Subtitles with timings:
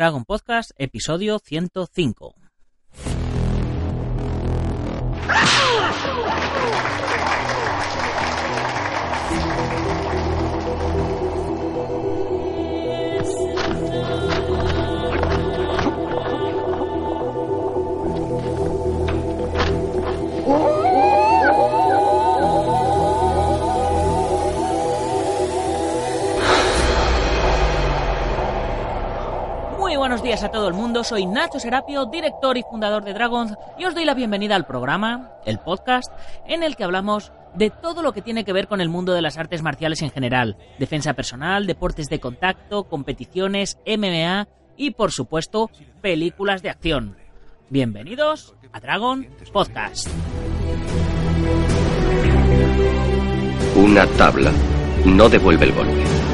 [0.00, 2.49] Dragon Podcast, episodio 105.
[30.10, 33.84] Buenos días a todo el mundo, soy Nacho Serapio, director y fundador de Dragons, y
[33.84, 36.12] os doy la bienvenida al programa, el podcast,
[36.48, 39.22] en el que hablamos de todo lo que tiene que ver con el mundo de
[39.22, 45.70] las artes marciales en general, defensa personal, deportes de contacto, competiciones, MMA y, por supuesto,
[46.00, 47.16] películas de acción.
[47.68, 50.08] Bienvenidos a Dragon Podcast.
[53.76, 54.50] Una tabla
[55.04, 56.29] no devuelve el golpe.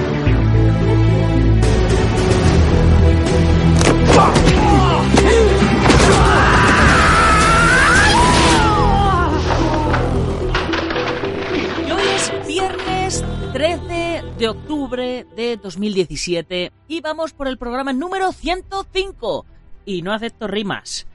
[14.38, 19.46] De octubre de 2017 y vamos por el programa número 105.
[19.86, 21.06] Y no acepto rimas.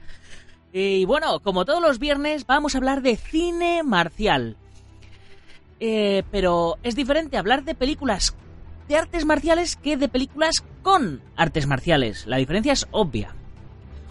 [0.72, 4.56] Y bueno, como todos los viernes, vamos a hablar de cine marcial.
[5.78, 8.34] Eh, pero es diferente hablar de películas
[8.88, 12.26] de artes marciales que de películas con artes marciales.
[12.26, 13.36] La diferencia es obvia.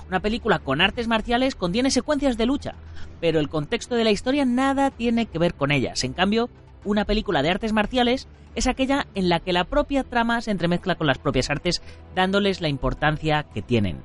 [0.07, 2.75] Una película con artes marciales contiene secuencias de lucha,
[3.19, 6.03] pero el contexto de la historia nada tiene que ver con ellas.
[6.03, 6.49] En cambio,
[6.85, 10.95] una película de artes marciales es aquella en la que la propia trama se entremezcla
[10.95, 11.81] con las propias artes,
[12.15, 13.99] dándoles la importancia que tienen.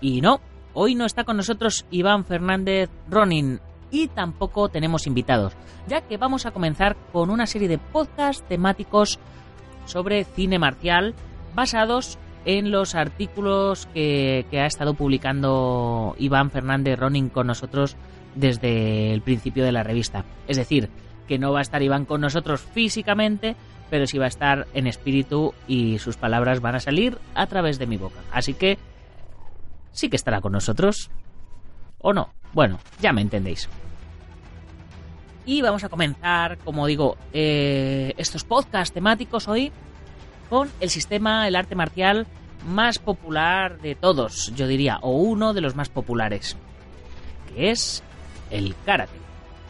[0.00, 0.40] Y no,
[0.74, 5.54] hoy no está con nosotros Iván Fernández Ronin y tampoco tenemos invitados,
[5.86, 9.18] ya que vamos a comenzar con una serie de podcasts temáticos
[9.86, 11.14] sobre cine marcial
[11.54, 17.96] basados en los artículos que, ha estado publicando Iván Fernández Ronin con nosotros
[18.34, 20.24] desde el principio de la revista.
[20.46, 20.88] Es decir,
[21.28, 23.54] que no va a estar Iván con nosotros físicamente,
[23.90, 27.78] pero sí va a estar en espíritu y sus palabras van a salir a través
[27.78, 28.20] de mi boca.
[28.32, 28.78] Así que
[29.92, 31.10] sí que estará con nosotros.
[31.98, 32.30] ¿O no?
[32.52, 33.68] Bueno, ya me entendéis.
[35.44, 39.72] Y vamos a comenzar, como digo, eh, estos podcasts temáticos hoy
[40.50, 42.26] con el sistema, el arte marcial
[42.66, 46.56] más popular de todos, yo diría, o uno de los más populares,
[47.48, 48.02] que es
[48.50, 49.27] el karate.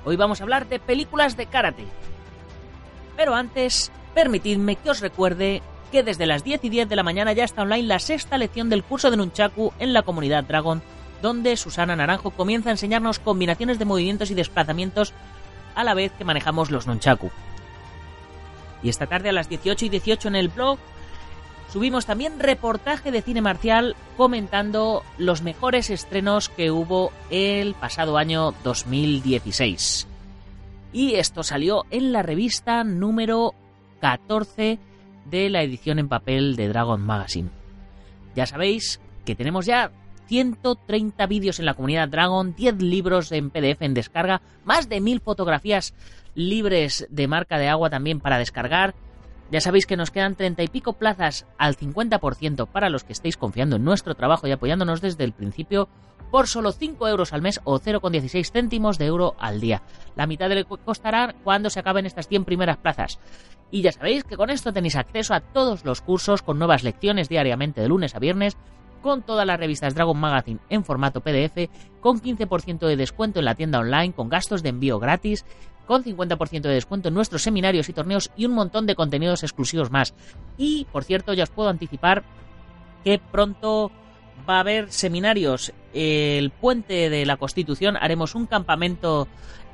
[0.08, 1.84] Hoy vamos a hablar de películas de karate.
[3.14, 5.60] Pero antes, permitidme que os recuerde
[5.92, 8.70] que desde las 10 y 10 de la mañana ya está online la sexta lección
[8.70, 10.80] del curso de Nunchaku en la comunidad Dragon,
[11.20, 15.12] donde Susana Naranjo comienza a enseñarnos combinaciones de movimientos y desplazamientos
[15.74, 17.30] a la vez que manejamos los Nunchaku.
[18.82, 20.78] Y esta tarde a las 18 y 18 en el blog
[21.72, 28.52] subimos también reportaje de cine marcial comentando los mejores estrenos que hubo el pasado año
[28.64, 30.06] 2016.
[30.92, 33.54] Y esto salió en la revista número
[34.00, 34.78] 14
[35.26, 37.50] de la edición en papel de Dragon Magazine.
[38.34, 39.90] Ya sabéis que tenemos ya
[40.28, 45.20] 130 vídeos en la comunidad Dragon, 10 libros en PDF en descarga, más de 1000
[45.20, 45.94] fotografías
[46.34, 48.94] libres de marca de agua también para descargar.
[49.50, 53.38] Ya sabéis que nos quedan 30 y pico plazas al 50% para los que estéis
[53.38, 55.88] confiando en nuestro trabajo y apoyándonos desde el principio
[56.30, 59.82] por solo 5 euros al mes o 0,16 céntimos de euro al día.
[60.16, 63.18] La mitad de lo costará cuando se acaben estas 100 primeras plazas.
[63.70, 67.30] Y ya sabéis que con esto tenéis acceso a todos los cursos con nuevas lecciones
[67.30, 68.58] diariamente de lunes a viernes
[69.02, 71.70] con todas las revistas Dragon Magazine en formato PDF,
[72.00, 75.44] con 15% de descuento en la tienda online, con gastos de envío gratis,
[75.88, 79.90] con 50% de descuento en nuestros seminarios y torneos y un montón de contenidos exclusivos
[79.90, 80.14] más.
[80.58, 82.24] Y, por cierto, ya os puedo anticipar
[83.04, 83.90] que pronto
[84.48, 85.72] va a haber seminarios.
[85.94, 89.28] El puente de la Constitución haremos un campamento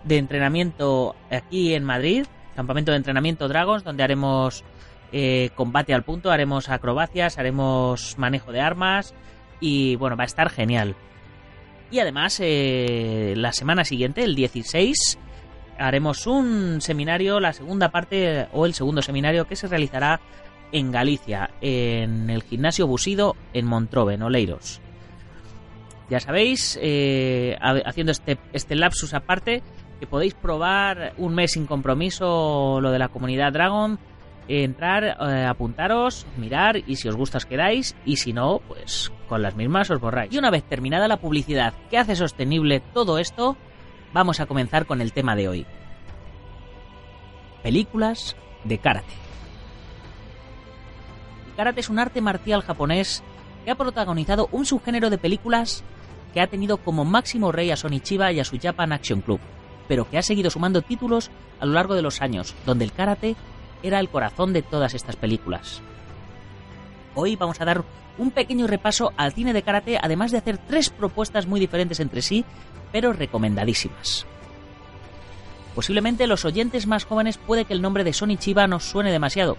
[0.05, 4.63] de entrenamiento aquí en Madrid, campamento de entrenamiento Dragons, donde haremos
[5.11, 9.15] eh, combate al punto, haremos acrobacias, haremos manejo de armas
[9.59, 10.95] y bueno, va a estar genial.
[11.91, 15.19] Y además, eh, la semana siguiente, el 16,
[15.79, 20.21] haremos un seminario, la segunda parte o el segundo seminario que se realizará
[20.73, 24.81] en Galicia, en el gimnasio Busido en Montrove, en Oleiros.
[26.11, 29.63] Ya sabéis, eh, haciendo este, este lapsus aparte,
[30.01, 33.99] que podéis probar un mes sin compromiso lo de la comunidad Dragon
[34.49, 39.43] entrar, eh, apuntaros, mirar y si os gusta os quedáis y si no, pues con
[39.43, 40.33] las mismas os borráis.
[40.33, 43.57] Y una vez terminada la publicidad que hace sostenible todo esto,
[44.15, 45.67] vamos a comenzar con el tema de hoy.
[47.63, 49.13] Películas de karate.
[51.49, 53.23] El karate es un arte marcial japonés
[53.65, 55.83] que ha protagonizado un subgénero de películas
[56.33, 59.41] que ha tenido como máximo rey a Sony Chiba y a su Japan Action Club,
[59.89, 63.35] pero que ha seguido sumando títulos a lo largo de los años, donde el karate
[63.83, 65.83] era el corazón de todas estas películas.
[67.15, 67.85] Hoy vamos a dar
[68.19, 72.23] un pequeño repaso al cine de karate, además de hacer tres propuestas muy diferentes entre
[72.23, 72.45] sí,
[72.93, 74.27] pero recomendadísimas.
[75.75, 79.57] Posiblemente los oyentes más jóvenes puede que el nombre de Sony Chiba nos suene demasiado,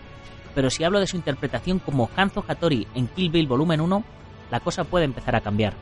[0.54, 4.04] pero si hablo de su interpretación como Hanzo Hattori en Kill Bill Volumen 1,
[4.52, 5.74] la cosa puede empezar a cambiar.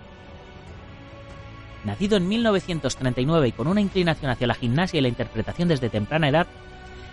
[1.83, 6.29] Nacido en 1939 y con una inclinación hacia la gimnasia y la interpretación desde temprana
[6.29, 6.47] edad,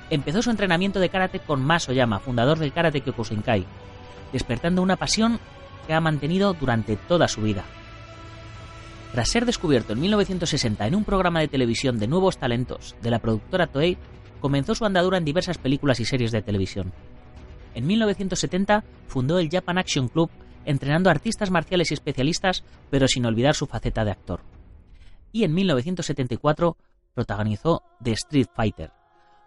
[0.08, 3.66] empezó su entrenamiento de karate con Mas Oyama, fundador del Karate Kyokushinkai,
[4.32, 5.40] despertando una pasión
[5.86, 7.64] que ha mantenido durante toda su vida.
[9.12, 13.18] Tras ser descubierto en 1960 en un programa de televisión de nuevos talentos de la
[13.18, 13.98] productora Toei,
[14.40, 16.92] comenzó su andadura en diversas películas y series de televisión.
[17.74, 20.30] En 1970 fundó el Japan Action Club,
[20.64, 24.40] entrenando artistas marciales y especialistas, pero sin olvidar su faceta de actor.
[25.32, 26.76] Y en 1974
[27.14, 28.92] protagonizó The Street Fighter,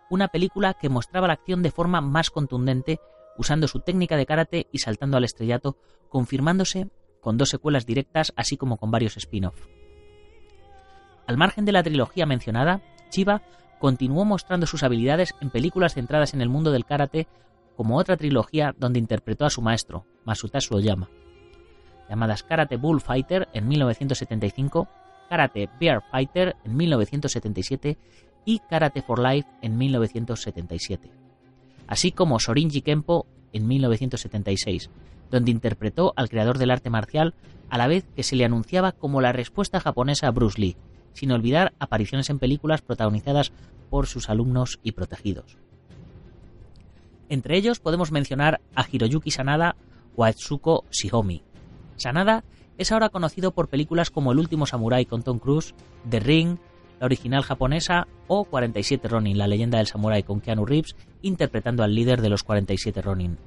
[0.09, 2.99] una película que mostraba la acción de forma más contundente,
[3.37, 5.77] usando su técnica de karate y saltando al estrellato,
[6.09, 6.89] confirmándose
[7.21, 9.67] con dos secuelas directas así como con varios spin-off.
[11.25, 13.41] Al margen de la trilogía mencionada, Chiba
[13.79, 17.27] continuó mostrando sus habilidades en películas centradas en el mundo del karate,
[17.75, 21.09] como otra trilogía donde interpretó a su maestro, Masutasu Oyama,
[22.09, 24.87] llamadas Karate Bullfighter en 1975,
[25.29, 27.97] Karate Bear Fighter en 1977
[28.45, 31.22] y Karate for Life en 1977,
[31.87, 34.89] así como Sorinji Kempo en 1976,
[35.31, 37.33] donde interpretó al creador del arte marcial
[37.69, 40.77] a la vez que se le anunciaba como la respuesta japonesa a Bruce Lee,
[41.13, 43.51] sin olvidar apariciones en películas protagonizadas
[43.89, 45.57] por sus alumnos y protegidos.
[47.29, 49.75] Entre ellos podemos mencionar a Hiroyuki Sanada
[50.15, 51.43] o a Etsuko Shihomi.
[51.95, 52.43] Sanada
[52.77, 55.73] es ahora conocido por películas como El último samurái con Tom Cruise,
[56.09, 56.57] The Ring,
[57.03, 61.93] la original japonesa o 47 Ronin, la leyenda del samurái con Keanu Reeves interpretando al
[61.93, 63.37] líder de los 47 Ronin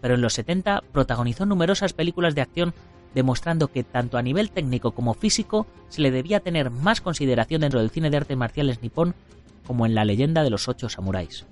[0.00, 2.72] pero en los 70 protagonizó numerosas películas de acción
[3.12, 7.80] demostrando que tanto a nivel técnico como físico se le debía tener más consideración dentro
[7.80, 9.16] del cine de artes marciales nipón
[9.66, 11.46] como en la leyenda de los ocho samuráis.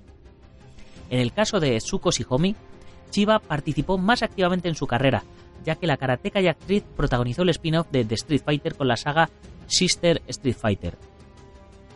[1.09, 2.55] En el caso de Tsuko Shihomi,
[3.09, 5.23] Chiba participó más activamente en su carrera,
[5.65, 8.97] ya que la karateca y actriz protagonizó el spin-off de The Street Fighter con la
[8.97, 9.29] saga
[9.67, 10.97] Sister Street Fighter,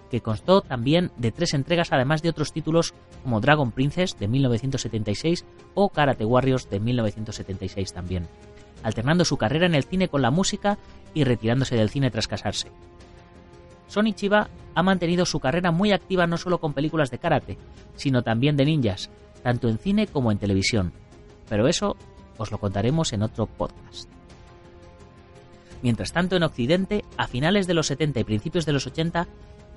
[0.10, 2.94] que constó también de tres entregas además de otros títulos
[3.24, 8.28] como Dragon Princess de 1976 o Karate Warriors de 1976 también,
[8.84, 10.78] alternando su carrera en el cine con la música
[11.14, 12.72] y retirándose del cine tras casarse.
[13.88, 17.58] Sony Chiba ha mantenido su carrera muy activa no solo con películas de karate,
[17.96, 19.10] sino también de ninjas,
[19.44, 20.92] tanto en cine como en televisión.
[21.50, 21.96] Pero eso
[22.38, 24.17] os lo contaremos en otro podcast.
[25.82, 29.28] Mientras tanto, en Occidente, a finales de los 70 y principios de los 80,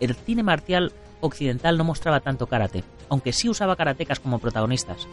[0.01, 5.07] el cine marcial occidental no mostraba tanto karate, aunque sí usaba karatecas como protagonistas,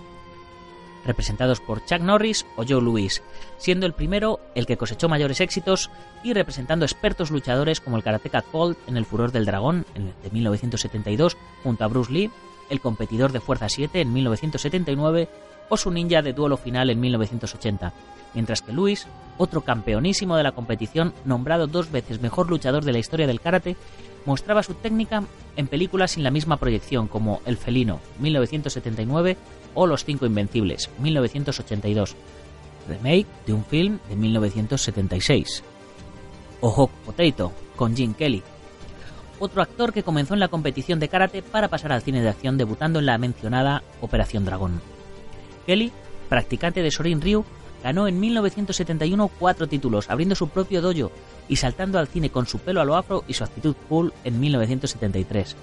[1.06, 3.22] representados por Chuck Norris o Joe Louis,
[3.58, 5.90] siendo el primero el que cosechó mayores éxitos
[6.24, 11.38] y representando expertos luchadores como el karateka Colt en El Furor del Dragón de 1972
[11.64, 12.32] junto a Bruce Lee,
[12.70, 15.30] el competidor de Fuerza 7 en 1979
[15.70, 17.94] o su ninja de duelo final en 1980,
[18.34, 23.00] mientras que Louis, otro campeonísimo de la competición, nombrado dos veces mejor luchador de la
[23.00, 23.76] historia del karate,
[24.26, 25.24] mostraba su técnica
[25.56, 29.38] en películas sin la misma proyección como El Felino, 1979,
[29.74, 32.16] o Los Cinco Invencibles, 1982,
[32.88, 35.64] remake de un film de 1976.
[36.62, 38.44] O Hawk Potato, con Jim Kelly,
[39.40, 42.58] otro actor que comenzó en la competición de karate para pasar al cine de acción
[42.58, 44.82] debutando en la mencionada Operación Dragón.
[45.66, 45.92] Kelly,
[46.30, 47.46] practicante de Sorin Ryu,
[47.84, 51.12] ganó en 1971 cuatro títulos, abriendo su propio dojo
[51.48, 54.40] y saltando al cine con su pelo a lo afro y su actitud cool en
[54.40, 55.56] 1973,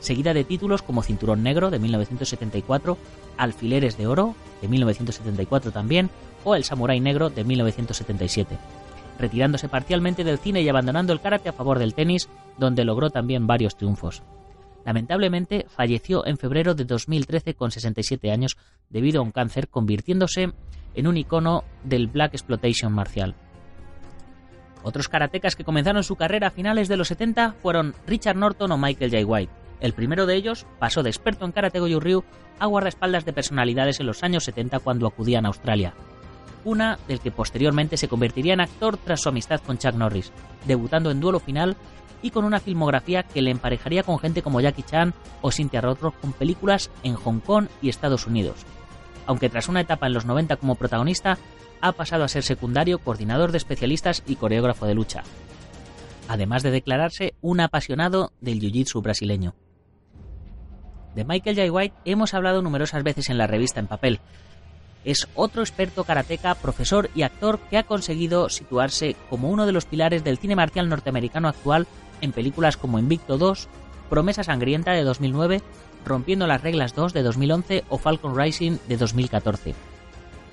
[0.00, 2.98] seguida de títulos como Cinturón Negro de 1974,
[3.36, 6.10] Alfileres de Oro de 1974 también,
[6.44, 8.58] o El Samurái Negro de 1977,
[9.18, 12.28] retirándose parcialmente del cine y abandonando el karate a favor del tenis,
[12.58, 14.22] donde logró también varios triunfos.
[14.84, 18.56] Lamentablemente falleció en febrero de 2013 con 67 años
[18.90, 20.52] debido a un cáncer, convirtiéndose
[20.94, 23.34] en un icono del Black Exploitation marcial.
[24.82, 28.78] Otros karatecas que comenzaron su carrera a finales de los 70 fueron Richard Norton o
[28.78, 29.24] Michael J.
[29.24, 29.52] White.
[29.80, 32.24] El primero de ellos pasó de experto en karate Goju Ryu
[32.58, 35.94] a guardaespaldas de personalidades en los años 70 cuando acudían a Australia.
[36.64, 40.32] Una del que posteriormente se convertiría en actor tras su amistad con Chuck Norris,
[40.66, 41.76] debutando en duelo final
[42.22, 46.20] y con una filmografía que le emparejaría con gente como Jackie Chan o Cynthia Rothrock
[46.20, 48.64] con películas en Hong Kong y Estados Unidos.
[49.26, 51.38] Aunque tras una etapa en los 90 como protagonista,
[51.80, 55.24] ha pasado a ser secundario, coordinador de especialistas y coreógrafo de lucha,
[56.28, 59.54] además de declararse un apasionado del jiu-jitsu brasileño.
[61.14, 61.72] De Michael J.
[61.72, 64.20] White hemos hablado numerosas veces en la revista en papel.
[65.04, 69.84] Es otro experto karateca, profesor y actor que ha conseguido situarse como uno de los
[69.84, 71.88] pilares del cine marcial norteamericano actual
[72.20, 73.68] en películas como Invicto 2,
[74.08, 75.60] Promesa Sangrienta de 2009,
[76.04, 79.74] Rompiendo las Reglas 2 de 2011 o Falcon Rising de 2014.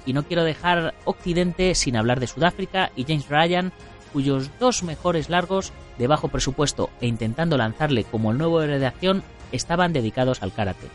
[0.06, 3.72] Y no quiero dejar Occidente sin hablar de Sudáfrica y James Ryan,
[4.14, 8.88] cuyos dos mejores largos, de bajo presupuesto e intentando lanzarle como el nuevo héroe de
[8.88, 10.88] acción, estaban dedicados al karate.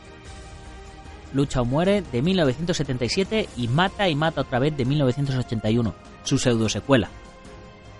[1.34, 6.68] Lucha o muere de 1977 y Mata y Mata otra vez de 1981, su pseudo
[6.68, 7.10] secuela.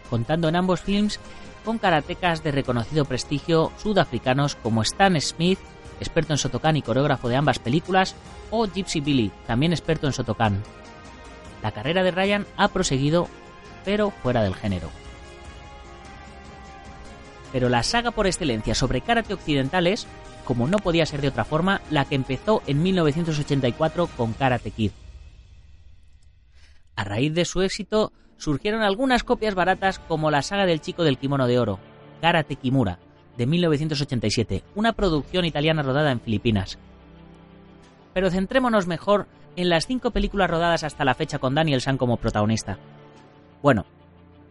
[0.09, 1.19] Contando en ambos films
[1.65, 5.59] con karatecas de reconocido prestigio sudafricanos como Stan Smith,
[5.99, 8.15] experto en Sotokan y coreógrafo de ambas películas,
[8.51, 10.63] o Gypsy Billy, también experto en Sotokan.
[11.63, 13.29] La carrera de Ryan ha proseguido,
[13.85, 15.04] pero fuera del género.
[17.55, 20.09] Pero la saga por excelencia sobre karate occidental es,
[20.45, 24.91] como no podía ser de otra forma, la que empezó en 1984 con Karate Kid.
[26.97, 31.17] A raíz de su éxito, surgieron algunas copias baratas como la saga del chico del
[31.17, 31.79] kimono de oro,
[32.21, 32.99] Karate Kimura,
[33.37, 36.77] de 1987, una producción italiana rodada en Filipinas.
[38.15, 42.17] Pero centrémonos mejor en las cinco películas rodadas hasta la fecha con Daniel San como
[42.17, 42.79] protagonista.
[43.63, 43.87] Bueno,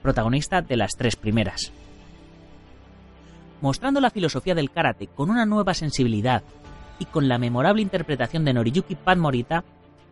[0.01, 1.73] protagonista de las tres primeras
[3.63, 6.43] mostrando la filosofía del karate con una nueva sensibilidad
[6.99, 9.63] y con la memorable interpretación de Noriyuki Padmorita,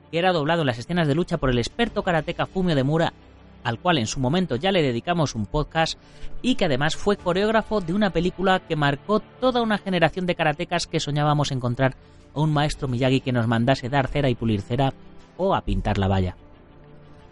[0.09, 3.11] que era doblado en las escenas de lucha por el experto karateka Fumio de Mura,
[3.65, 5.99] al cual en su momento ya le dedicamos un podcast,
[6.41, 10.87] y que además fue coreógrafo de una película que marcó toda una generación de karatecas
[10.87, 11.97] que soñábamos encontrar
[12.33, 14.93] a un maestro Miyagi que nos mandase dar cera y pulir cera
[15.35, 16.37] o a pintar la valla.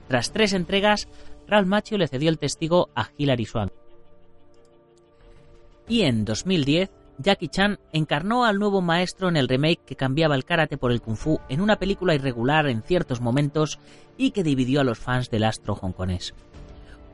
[0.09, 1.07] Tras tres entregas,
[1.47, 3.71] Ralph Macchio le cedió el testigo a Hilary Swank,
[5.89, 10.45] y en 2010, Jackie Chan encarnó al nuevo maestro en el remake que cambiaba el
[10.45, 13.79] karate por el kung fu en una película irregular en ciertos momentos
[14.15, 16.33] y que dividió a los fans del astro hongkonés.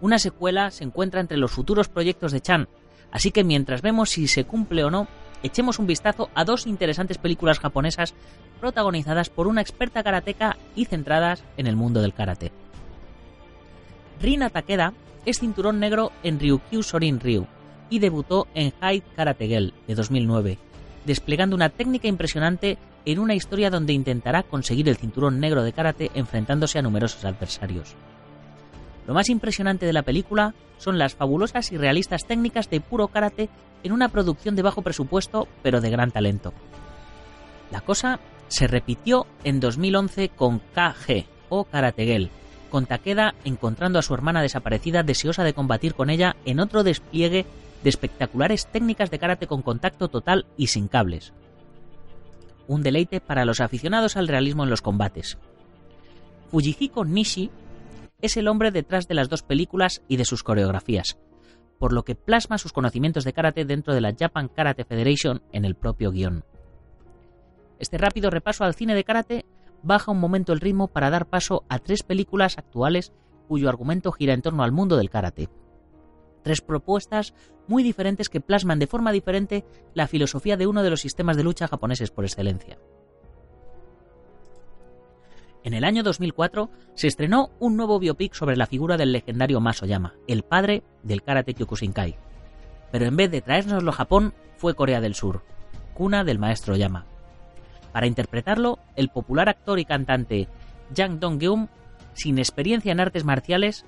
[0.01, 2.67] Una secuela se encuentra entre los futuros proyectos de Chan,
[3.11, 5.07] así que mientras vemos si se cumple o no,
[5.41, 8.13] echemos un vistazo a dos interesantes películas japonesas
[8.59, 12.51] protagonizadas por una experta karateca y centradas en el mundo del karate.
[14.21, 14.93] Rina Takeda
[15.25, 17.47] es cinturón negro en Ryukyu Sorin Ryu,
[17.89, 20.57] y debutó en High Karate Girl de 2009,
[21.05, 26.11] desplegando una técnica impresionante en una historia donde intentará conseguir el cinturón negro de karate
[26.15, 27.95] enfrentándose a numerosos adversarios.
[29.07, 33.49] Lo más impresionante de la película son las fabulosas y realistas técnicas de puro karate
[33.83, 36.53] en una producción de bajo presupuesto pero de gran talento.
[37.71, 42.29] La cosa se repitió en 2011 con KG o Karate Girl,
[42.69, 47.45] con Takeda encontrando a su hermana desaparecida deseosa de combatir con ella en otro despliegue
[47.85, 51.33] de espectaculares técnicas de karate con contacto total y sin cables.
[52.67, 55.37] Un deleite para los aficionados al realismo en los combates.
[56.49, 57.51] Fujihiko Nishi
[58.21, 61.19] es el hombre detrás de las dos películas y de sus coreografías,
[61.77, 65.63] por lo que plasma sus conocimientos de karate dentro de la Japan Karate Federation en
[65.63, 66.43] el propio guion.
[67.77, 69.45] Este rápido repaso al cine de karate
[69.83, 73.13] baja un momento el ritmo para dar paso a tres películas actuales
[73.47, 75.49] cuyo argumento gira en torno al mundo del karate.
[76.45, 77.33] Tres propuestas
[77.67, 81.43] muy diferentes que plasman de forma diferente la filosofía de uno de los sistemas de
[81.43, 82.77] lucha japoneses por excelencia.
[85.63, 90.13] En el año 2004 se estrenó un nuevo biopic sobre la figura del legendario Masoyama,
[90.27, 92.15] el padre del karate Kyokushinkai.
[92.91, 95.41] Pero en vez de traérnoslo a Japón, fue Corea del Sur,
[95.95, 97.07] cuna del maestro Yama.
[97.91, 100.47] Para interpretarlo, el popular actor y cantante
[100.95, 101.69] Jang Dong-geum,
[102.13, 103.83] sin experiencia en artes marciales,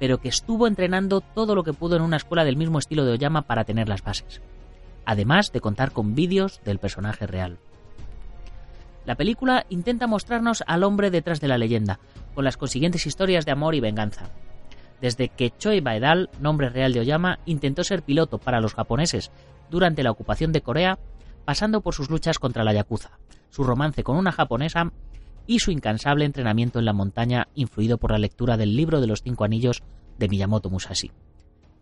[0.00, 3.12] pero que estuvo entrenando todo lo que pudo en una escuela del mismo estilo de
[3.12, 4.40] Oyama para tener las bases,
[5.04, 7.58] además de contar con vídeos del personaje real.
[9.04, 12.00] La película intenta mostrarnos al hombre detrás de la leyenda,
[12.34, 14.30] con las consiguientes historias de amor y venganza.
[15.02, 19.30] Desde que Choi Baedal, nombre real de Oyama, intentó ser piloto para los japoneses
[19.70, 20.98] durante la ocupación de Corea,
[21.44, 23.18] pasando por sus luchas contra la Yakuza,
[23.50, 24.92] su romance con una japonesa
[25.46, 29.22] y su incansable entrenamiento en la montaña influido por la lectura del libro de los
[29.22, 29.82] cinco anillos
[30.18, 31.10] de Miyamoto Musashi,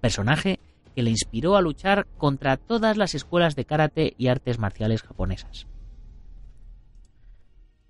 [0.00, 0.60] personaje
[0.94, 5.66] que le inspiró a luchar contra todas las escuelas de karate y artes marciales japonesas.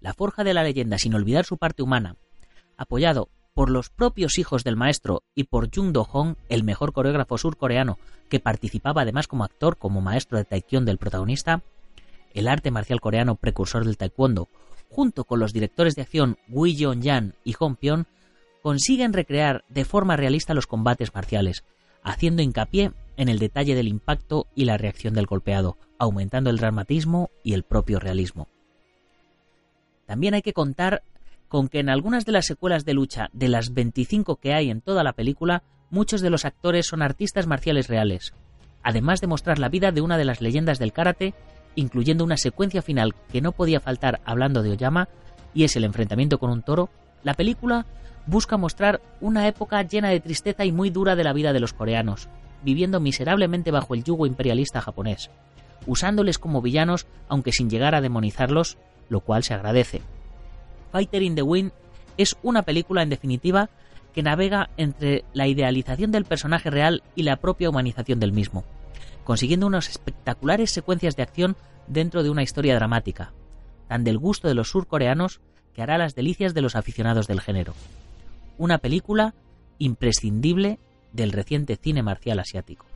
[0.01, 2.17] La forja de la leyenda, sin olvidar su parte humana,
[2.77, 7.99] apoyado por los propios hijos del maestro y por Jung Do-hong, el mejor coreógrafo surcoreano,
[8.29, 11.63] que participaba además como actor como maestro de taekwondo del protagonista,
[12.35, 14.49] el arte marcial coreano precursor del taekwondo,
[14.99, 18.09] junto con los directores de acción Woo Yeon-yan y Hong Pyeon,
[18.65, 21.63] consiguen recrear de forma realista los combates marciales,
[22.03, 27.31] haciendo hincapié en el detalle del impacto y la reacción del golpeado, aumentando el dramatismo
[27.45, 28.49] y el propio realismo.
[30.05, 31.05] También hay que contar
[31.47, 34.81] con que en algunas de las secuelas de lucha de las 25 que hay en
[34.81, 38.35] toda la película, muchos de los actores son artistas marciales reales,
[38.83, 41.35] además de mostrar la vida de una de las leyendas del karate,
[41.75, 45.09] incluyendo una secuencia final que no podía faltar hablando de Oyama,
[45.55, 46.91] y es el enfrentamiento con un toro,
[47.23, 47.87] la película
[48.27, 51.73] busca mostrar una época llena de tristeza y muy dura de la vida de los
[51.73, 52.29] coreanos,
[52.63, 55.31] viviendo miserablemente bajo el yugo imperialista japonés,
[55.87, 58.77] usándoles como villanos aunque sin llegar a demonizarlos,
[59.09, 60.03] lo cual se agradece.
[60.93, 61.73] Fighter in the Wind
[62.17, 63.71] es una película en definitiva
[64.13, 68.65] que navega entre la idealización del personaje real y la propia humanización del mismo,
[69.25, 73.33] consiguiendo unas espectaculares secuencias de acción dentro de una historia dramática,
[73.89, 75.41] tan del gusto de los surcoreanos
[75.75, 77.75] que hará las delicias de los aficionados del género.
[78.59, 79.35] Una película
[79.79, 80.79] imprescindible
[81.13, 82.87] del reciente cine marcial asiático.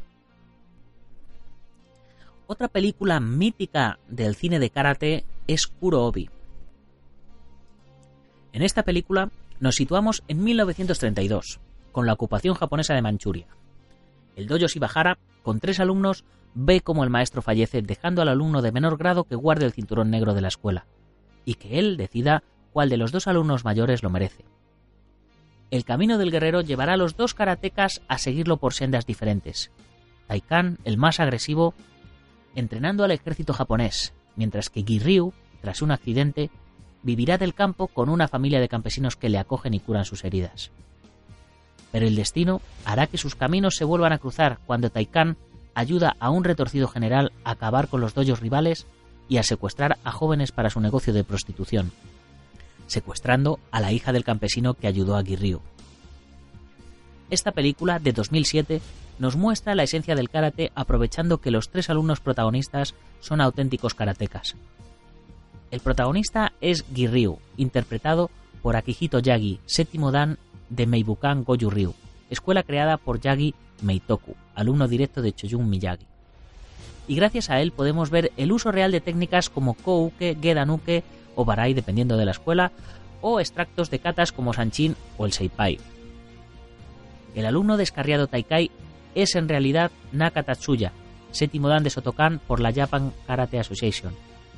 [2.47, 6.29] Otra película mítica del cine de karate es Kuro Obi.
[8.53, 9.31] En esta película
[9.61, 11.61] nos situamos en 1932,
[11.93, 13.47] con la ocupación japonesa de Manchuria.
[14.37, 18.73] El dojo Shibahara, con tres alumnos, ve cómo el maestro fallece dejando al alumno de
[18.73, 20.87] menor grado que guarde el cinturón negro de la escuela,
[21.45, 24.45] y que él decida cuál de los dos alumnos mayores lo merece.
[25.71, 29.71] El camino del guerrero llevará a los dos karatecas a seguirlo por sendas diferentes.
[30.27, 31.75] Taikan, el más agresivo,
[32.55, 35.33] entrenando al ejército japonés, mientras que Giryu,
[35.63, 36.51] tras un accidente,
[37.03, 40.71] vivirá del campo con una familia de campesinos que le acogen y curan sus heridas.
[41.93, 45.37] Pero el destino hará que sus caminos se vuelvan a cruzar cuando Taikan
[45.75, 48.87] ayuda a un retorcido general a acabar con los doyos rivales
[49.29, 51.93] y a secuestrar a jóvenes para su negocio de prostitución,
[52.87, 55.61] secuestrando a la hija del campesino que ayudó a Girryu.
[57.31, 58.83] Esta película, de 2007,
[59.19, 64.57] nos muestra la esencia del karate aprovechando que los tres alumnos protagonistas son auténticos karatecas,
[65.73, 68.31] el protagonista es Girryu, interpretado
[68.63, 70.39] por Akihito Yagi, séptimo dan
[70.71, 71.95] de Meibukan Goju Ryu,
[72.31, 76.07] escuela creada por Yagi Meitoku, alumno directo de Choyun Miyagi.
[77.09, 81.03] Y gracias a él podemos ver el uso real de técnicas como Kouke, Gedanuke
[81.35, 82.73] o Barai dependiendo de la escuela,
[83.21, 85.79] o extractos de katas como Sanchin o el Seipai.
[87.35, 88.71] El alumno descarriado Taikai
[89.15, 90.93] es en realidad Naka Tatsuya,
[91.31, 94.15] séptimo dan de Sotokan por la Japan Karate Association,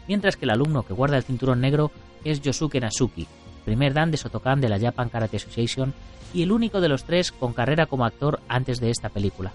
[0.09, 1.91] mientras que el alumno que guarda el cinturón negro
[2.25, 3.29] es Yosuke Nasuki,
[3.65, 5.95] primer dan de Sotokan de la Japan Karate Association
[6.33, 9.53] y el único de los tres con carrera como actor antes de esta película.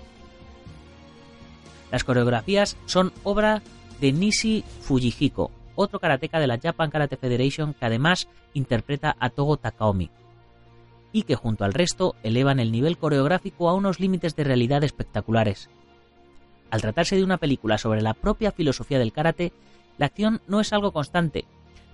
[1.92, 3.62] Las coreografías son obra
[4.00, 9.58] de Nishi Fujihiko, otro karateka de la Japan Karate Federation que además interpreta a Togo
[9.58, 10.10] Takaomi,
[11.12, 15.70] y que junto al resto elevan el nivel coreográfico a unos límites de realidad espectaculares.
[16.70, 19.52] Al tratarse de una película sobre la propia filosofía del karate,
[19.98, 21.46] la acción no es algo constante,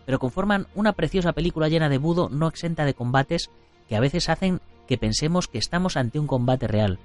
[0.06, 3.50] pero conforman una preciosa película llena de budo no exenta de combates
[3.90, 7.00] que a veces hacen que pensemos que estamos ante un combate real.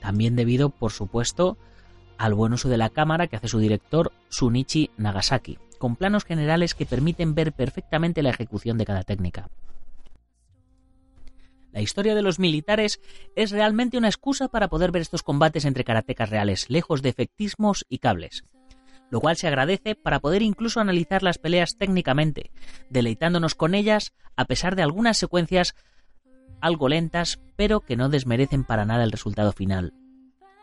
[0.00, 1.56] También debido, por supuesto,
[2.18, 6.74] al buen uso de la cámara que hace su director Sunichi Nagasaki, con planos generales
[6.74, 9.48] que permiten ver perfectamente la ejecución de cada técnica.
[11.72, 13.00] La historia de los militares
[13.36, 17.86] es realmente una excusa para poder ver estos combates entre karatecas reales, lejos de efectismos
[17.88, 18.42] y cables
[19.10, 22.50] lo cual se agradece para poder incluso analizar las peleas técnicamente,
[22.90, 25.74] deleitándonos con ellas a pesar de algunas secuencias
[26.60, 29.94] algo lentas, pero que no desmerecen para nada el resultado final.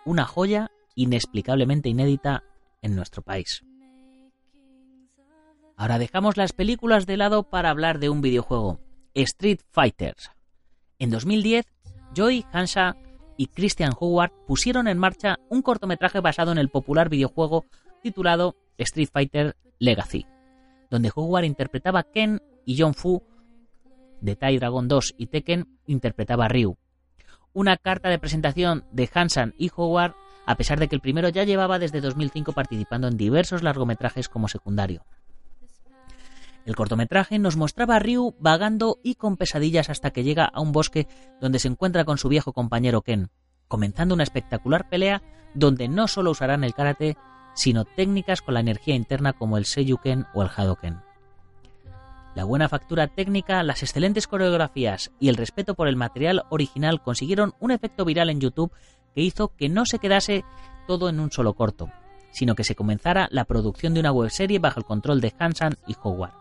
[0.05, 2.43] Una joya inexplicablemente inédita
[2.81, 3.63] en nuestro país.
[5.77, 8.79] Ahora dejamos las películas de lado para hablar de un videojuego,
[9.13, 10.31] Street Fighters.
[10.99, 11.65] En 2010,
[12.13, 12.95] Joy Hansha
[13.37, 17.65] y Christian Howard pusieron en marcha un cortometraje basado en el popular videojuego
[18.05, 20.27] titulado Street Fighter Legacy,
[20.91, 23.23] donde Howard interpretaba a Ken y John Fu
[24.21, 26.77] de Tai Dragon 2 y Tekken interpretaba a Ryu.
[27.51, 30.13] Una carta de presentación de Hansan y Howard,
[30.45, 34.49] a pesar de que el primero ya llevaba desde 2005 participando en diversos largometrajes como
[34.49, 35.03] secundario.
[36.63, 40.71] El cortometraje nos mostraba a Ryu vagando y con pesadillas hasta que llega a un
[40.71, 41.07] bosque
[41.41, 43.31] donde se encuentra con su viejo compañero Ken,
[43.67, 45.23] comenzando una espectacular pelea
[45.55, 47.17] donde no solo usarán el karate,
[47.55, 51.01] sino técnicas con la energía interna como el Seiyuken o el Hadoken.
[52.35, 57.53] La buena factura técnica, las excelentes coreografías y el respeto por el material original consiguieron
[57.61, 58.73] un efecto viral en YouTube
[59.15, 60.43] que hizo que no se quedase
[60.85, 61.89] todo en un solo corto,
[62.31, 65.95] sino que se comenzara la producción de una webserie bajo el control de Hansan y
[66.03, 66.33] Howard.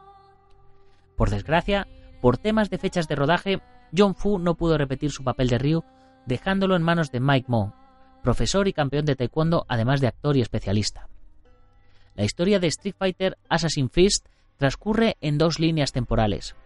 [1.17, 1.87] Por desgracia,
[2.21, 3.63] por temas de fechas de rodaje,
[3.97, 5.85] John Fu no pudo repetir su papel de Ryu,
[6.27, 7.73] dejándolo en manos de Mike Mo,
[8.25, 11.09] profesor y campeón de taekwondo, además de actor y especialista.
[12.17, 16.57] La historia de Street Fighter Assassin Fist transcurre en dos líneas temporales.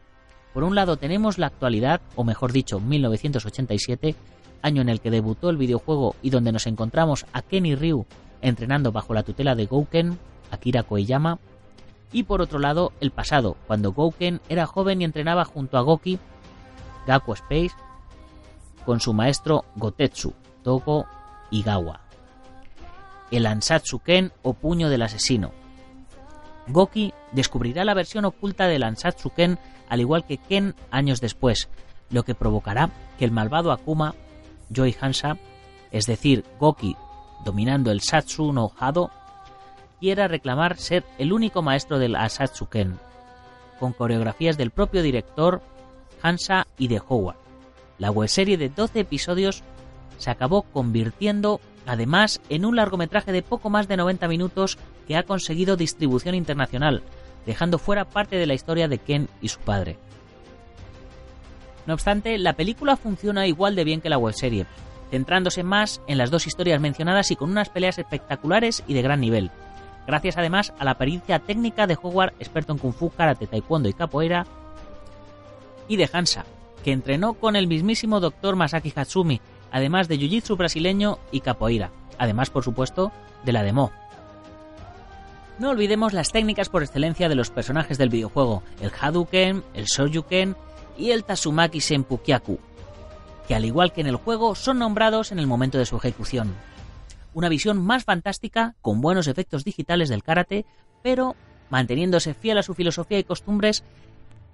[0.55, 4.15] Por un lado tenemos la actualidad, o mejor dicho, 1987,
[4.63, 8.07] año en el que debutó el videojuego y donde nos encontramos a Ken y Ryu
[8.41, 10.17] entrenando bajo la tutela de Gouken,
[10.53, 11.41] Akira Koiyama,
[12.13, 16.21] y por otro lado el pasado, cuando Gouken era joven y entrenaba junto a Goki,
[17.07, 17.75] Gaku Space,
[18.87, 21.07] con su maestro Gotetsu, Togo
[21.51, 22.01] Igawa.
[23.31, 25.53] El Ansatsu Ken o puño del asesino.
[26.69, 29.59] Goki descubrirá la versión oculta del Ansatsu Ken
[29.89, 31.69] al igual que Ken años después,
[32.11, 34.15] lo que provocará que el malvado Akuma,
[34.71, 35.39] Joy Hansa,
[35.91, 36.97] es decir, Goki
[37.45, 39.11] dominando el Satsu no Hado,
[40.01, 42.99] quiera reclamar ser el único maestro del Asatsu Ken,
[43.79, 45.63] con coreografías del propio director
[46.23, 47.37] Hansa y de Howard.
[47.99, 49.63] La webserie de 12 episodios
[50.19, 55.23] se acabó convirtiendo además en un largometraje de poco más de 90 minutos que ha
[55.23, 57.03] conseguido distribución internacional,
[57.47, 59.97] dejando fuera parte de la historia de Ken y su padre.
[61.87, 64.67] No obstante, la película funciona igual de bien que la webserie,
[65.11, 69.21] centrándose más en las dos historias mencionadas y con unas peleas espectaculares y de gran
[69.21, 69.51] nivel,
[70.07, 73.95] gracias además a la pericia técnica de Howard, experto en Kung Fu, Karate, Taekwondo y
[73.95, 74.47] Capoeira,
[75.89, 76.45] y de Hansa,
[76.85, 78.57] que entrenó con el mismísimo Dr.
[78.57, 83.13] Masaki Hatsumi, además de Jiu-Jitsu brasileño y Capoeira, además por supuesto
[83.45, 83.91] de la de Mo.
[85.59, 90.55] No olvidemos las técnicas por excelencia de los personajes del videojuego, el Hadouken, el Shoryuken
[90.97, 92.59] y el Tatsumaki Senpukyaku,
[93.49, 96.55] que al igual que en el juego son nombrados en el momento de su ejecución.
[97.35, 100.65] Una visión más fantástica, con buenos efectos digitales del karate,
[101.03, 101.35] pero
[101.71, 103.85] manteniéndose fiel a su filosofía y costumbres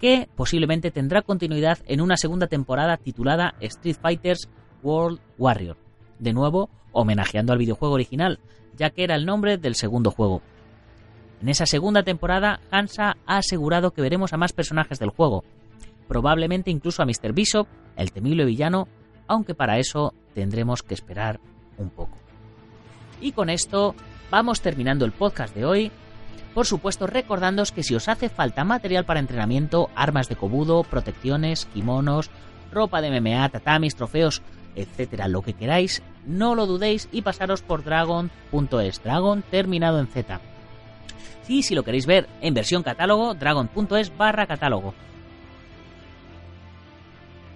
[0.00, 4.48] que posiblemente tendrá continuidad en una segunda temporada titulada Street Fighters
[4.84, 5.76] World Warrior,
[6.20, 8.38] de nuevo homenajeando al videojuego original,
[8.76, 10.42] ya que era el nombre del segundo juego.
[11.42, 15.44] En esa segunda temporada, Hansa ha asegurado que veremos a más personajes del juego,
[16.06, 17.32] probablemente incluso a Mr.
[17.32, 17.66] Bishop,
[17.96, 18.86] el temible villano,
[19.26, 21.40] aunque para eso tendremos que esperar
[21.76, 22.16] un poco.
[23.20, 23.94] Y con esto
[24.30, 25.92] vamos terminando el podcast de hoy.
[26.54, 31.66] Por supuesto, recordándoos que si os hace falta material para entrenamiento, armas de cobudo, protecciones,
[31.66, 32.30] kimonos,
[32.72, 34.42] ropa de MMA, tatamis, trofeos,
[34.76, 40.40] etcétera, lo que queráis, no lo dudéis y pasaros por dragon.es, dragon terminado en Z.
[41.48, 44.94] Y si lo queréis ver en versión catálogo, dragon.es barra catálogo.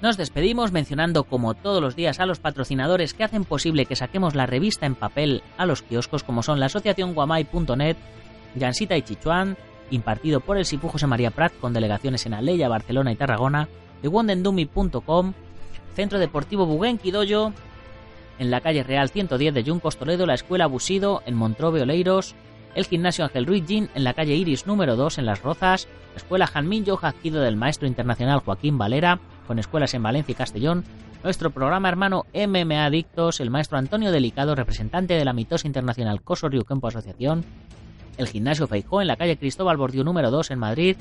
[0.01, 4.37] Nos despedimos mencionando como todos los días a los patrocinadores que hacen posible que saquemos
[4.37, 7.97] la revista en papel a los kioscos como son la asociación guamay.net,
[8.59, 9.57] Jansita y Chichuan,
[9.91, 13.69] impartido por el SIPU José María Prat con delegaciones en Aleya, Barcelona y Tarragona,
[14.01, 15.33] de wondendumi.com,
[15.99, 17.53] Centro Deportivo Buguenqui Doyo,
[18.39, 22.37] en la calle Real 110 de Yuncos Toledo, la Escuela Busido en Montrobe Oleiros,
[22.77, 26.19] el Gimnasio Ángel Ruiz Gin en la calle Iris número 2 en Las Rozas, la
[26.19, 30.85] Escuela Janmin Jojaquido del Maestro Internacional Joaquín Valera, con escuelas en Valencia y Castellón,
[31.25, 36.49] nuestro programa hermano MMA Adictos, el maestro Antonio Delicado, representante de la mitosa internacional Coso
[36.49, 37.45] Rio Campo Asociación,
[38.19, 40.97] el Gimnasio Feijó en la calle Cristóbal Bordiú número 2 en Madrid,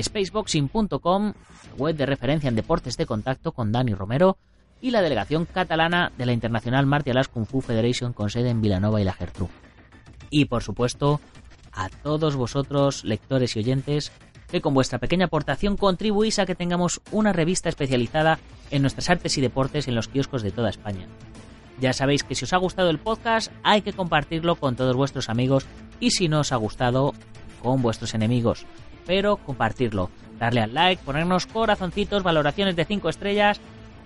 [0.00, 1.34] spaceboxing.com,
[1.78, 4.38] web de referencia en deportes de contacto con Dani Romero,
[4.80, 8.60] y la delegación catalana de la Internacional Martial Arts Kung Fu Federation con sede en
[8.60, 9.48] Vilanova y la Gertrú.
[10.28, 11.20] Y por supuesto,
[11.72, 14.12] a todos vosotros, lectores y oyentes,
[14.50, 18.38] que con vuestra pequeña aportación contribuís a que tengamos una revista especializada
[18.70, 21.06] en nuestras artes y deportes en los kioscos de toda España.
[21.80, 25.28] Ya sabéis que si os ha gustado el podcast hay que compartirlo con todos vuestros
[25.28, 25.66] amigos
[25.98, 27.14] y si no os ha gustado,
[27.64, 28.66] con vuestros enemigos.
[29.06, 33.60] Pero compartirlo, darle al like, ponernos corazoncitos, valoraciones de 5 estrellas,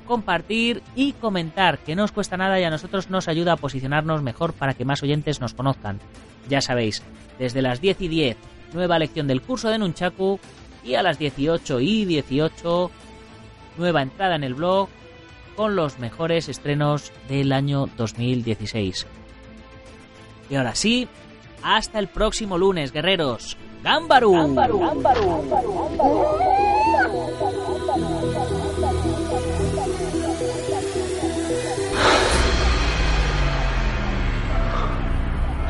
[0.07, 4.23] compartir y comentar, que no os cuesta nada y a nosotros nos ayuda a posicionarnos
[4.23, 5.99] mejor para que más oyentes nos conozcan.
[6.49, 7.03] Ya sabéis,
[7.38, 8.37] desde las 10 y 10
[8.73, 10.38] nueva lección del curso de Nunchaku
[10.85, 12.90] y a las 18 y 18
[13.77, 14.88] nueva entrada en el blog
[15.57, 19.07] con los mejores estrenos del año 2016.
[20.51, 21.09] Y ahora sí,
[21.62, 23.57] hasta el próximo lunes, guerreros.
[23.83, 24.35] ¡Gámbaru!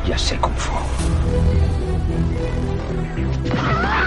[0.07, 0.79] Ya sé fue.
[3.55, 3.98] Ah!